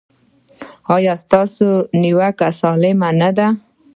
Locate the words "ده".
3.37-3.47